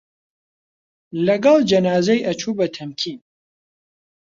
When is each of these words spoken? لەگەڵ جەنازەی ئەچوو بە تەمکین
لەگەڵ 1.25 1.57
جەنازەی 1.69 2.25
ئەچوو 2.27 2.57
بە 2.57 2.67
تەمکین 2.75 3.19